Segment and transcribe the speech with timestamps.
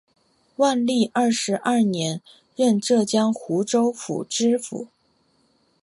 [0.55, 2.23] 万历二十二年
[2.55, 4.87] 任浙江湖州府知府。